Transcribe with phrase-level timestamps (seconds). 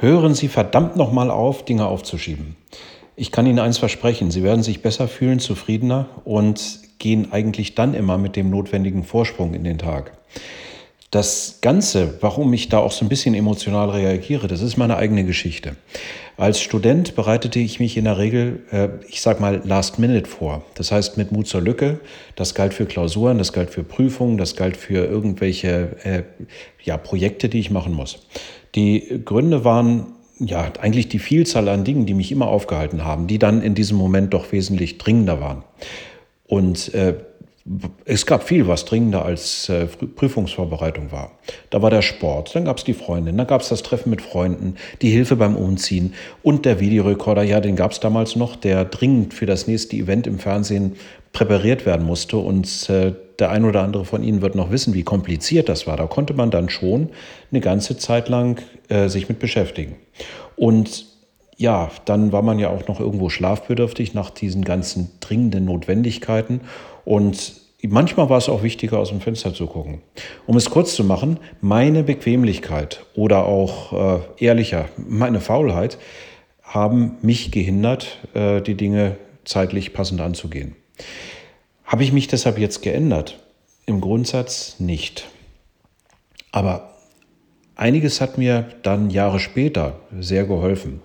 [0.00, 2.54] Hören Sie verdammt nochmal auf, Dinge aufzuschieben.
[3.16, 7.94] Ich kann Ihnen eins versprechen, Sie werden sich besser fühlen, zufriedener und gehen eigentlich dann
[7.94, 10.12] immer mit dem notwendigen Vorsprung in den Tag.
[11.10, 15.24] Das Ganze, warum ich da auch so ein bisschen emotional reagiere, das ist meine eigene
[15.24, 15.74] Geschichte.
[16.36, 20.64] Als Student bereitete ich mich in der Regel, äh, ich sag mal, last minute vor.
[20.74, 21.98] Das heißt mit Mut zur Lücke.
[22.36, 26.22] Das galt für Klausuren, das galt für Prüfungen, das galt für irgendwelche äh,
[26.84, 28.26] ja, Projekte, die ich machen muss.
[28.78, 30.06] Die Gründe waren
[30.38, 33.98] ja eigentlich die Vielzahl an Dingen, die mich immer aufgehalten haben, die dann in diesem
[33.98, 35.64] Moment doch wesentlich dringender waren.
[36.46, 37.14] Und äh,
[38.04, 41.32] es gab viel, was dringender als äh, Prüfungsvorbereitung war.
[41.70, 44.22] Da war der Sport, dann gab es die Freundin, dann gab es das Treffen mit
[44.22, 46.14] Freunden, die Hilfe beim Umziehen
[46.44, 50.28] und der Videorekorder, ja, den gab es damals noch, der dringend für das nächste Event
[50.28, 50.92] im Fernsehen
[51.32, 52.36] präpariert werden musste.
[52.36, 55.96] Und äh, der ein oder andere von Ihnen wird noch wissen, wie kompliziert das war.
[55.96, 57.10] Da konnte man dann schon
[57.50, 59.96] eine ganze Zeit lang äh, sich mit beschäftigen.
[60.56, 61.06] Und
[61.56, 66.60] ja, dann war man ja auch noch irgendwo schlafbedürftig nach diesen ganzen dringenden Notwendigkeiten.
[67.04, 70.00] Und manchmal war es auch wichtiger, aus dem Fenster zu gucken.
[70.46, 75.98] Um es kurz zu machen, meine Bequemlichkeit oder auch äh, ehrlicher, meine Faulheit
[76.62, 80.76] haben mich gehindert, äh, die Dinge zeitlich passend anzugehen.
[81.88, 83.38] Habe ich mich deshalb jetzt geändert?
[83.86, 85.26] Im Grundsatz nicht.
[86.52, 86.92] Aber
[87.76, 91.00] einiges hat mir dann Jahre später sehr geholfen.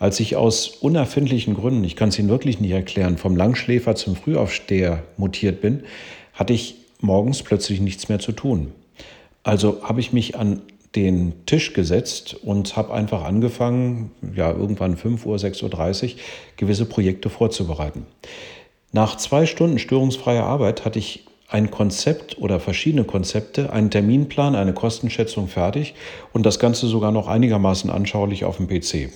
[0.00, 4.16] Als ich aus unerfindlichen Gründen, ich kann es Ihnen wirklich nicht erklären, vom Langschläfer zum
[4.16, 5.84] Frühaufsteher mutiert bin,
[6.32, 8.72] hatte ich morgens plötzlich nichts mehr zu tun.
[9.44, 10.60] Also habe ich mich an
[10.96, 16.20] den Tisch gesetzt und habe einfach angefangen, ja, irgendwann 5 Uhr, 6.30 Uhr,
[16.56, 18.06] gewisse Projekte vorzubereiten.
[18.92, 24.72] Nach zwei Stunden störungsfreier Arbeit hatte ich ein Konzept oder verschiedene Konzepte, einen Terminplan, eine
[24.72, 25.94] Kostenschätzung fertig
[26.32, 29.10] und das Ganze sogar noch einigermaßen anschaulich auf dem PC.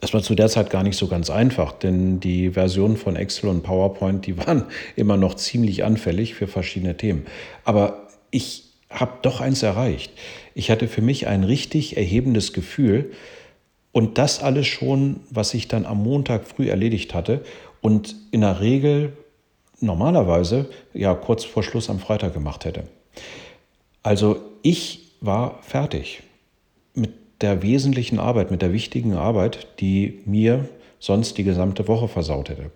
[0.00, 3.48] Das war zu der Zeit gar nicht so ganz einfach, denn die Versionen von Excel
[3.48, 7.26] und PowerPoint, die waren immer noch ziemlich anfällig für verschiedene Themen.
[7.64, 10.12] Aber ich habe doch eins erreicht.
[10.54, 13.12] Ich hatte für mich ein richtig erhebendes Gefühl
[13.96, 17.42] und das alles schon, was ich dann am Montag früh erledigt hatte
[17.80, 19.16] und in der Regel
[19.80, 22.82] normalerweise ja kurz vor Schluss am Freitag gemacht hätte.
[24.02, 26.22] Also ich war fertig
[26.92, 30.68] mit der wesentlichen Arbeit, mit der wichtigen Arbeit, die mir
[31.00, 32.70] sonst die gesamte Woche versaut hätte.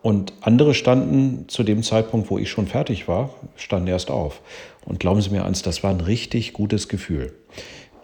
[0.00, 4.40] Und andere standen zu dem Zeitpunkt, wo ich schon fertig war, standen erst auf.
[4.86, 7.34] Und glauben Sie mir eins, das war ein richtig gutes Gefühl.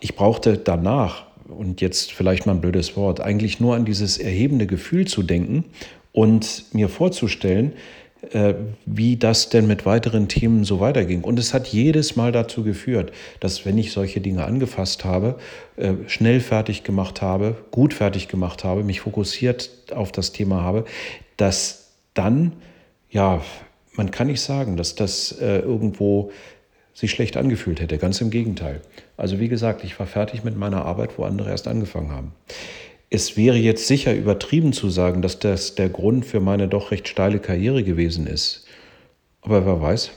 [0.01, 4.67] Ich brauchte danach, und jetzt vielleicht mal ein blödes Wort, eigentlich nur an dieses erhebende
[4.67, 5.65] Gefühl zu denken
[6.13, 7.73] und mir vorzustellen,
[8.33, 11.23] äh, wie das denn mit weiteren Themen so weiterging.
[11.23, 15.37] Und es hat jedes Mal dazu geführt, dass wenn ich solche Dinge angefasst habe,
[15.77, 20.85] äh, schnell fertig gemacht habe, gut fertig gemacht habe, mich fokussiert auf das Thema habe,
[21.39, 22.53] dass dann,
[23.11, 23.43] ja,
[23.95, 26.31] man kann nicht sagen, dass das äh, irgendwo
[27.01, 27.99] sich schlecht angefühlt hätte.
[27.99, 28.83] Ganz im Gegenteil.
[29.17, 32.33] Also wie gesagt, ich war fertig mit meiner Arbeit, wo andere erst angefangen haben.
[33.09, 37.09] Es wäre jetzt sicher übertrieben zu sagen, dass das der Grund für meine doch recht
[37.09, 38.67] steile Karriere gewesen ist.
[39.41, 40.11] Aber wer weiß,